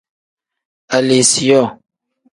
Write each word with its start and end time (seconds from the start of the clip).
Aleesiyoo. 0.95 1.67